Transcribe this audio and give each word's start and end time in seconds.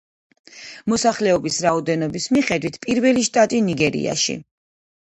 მოსახლეობის 0.93 1.59
რაოდენობის 1.67 2.27
მიხედვით 2.39 2.83
პირველი 2.87 3.31
შტატი 3.31 3.65
ნიგერიაში. 3.71 4.43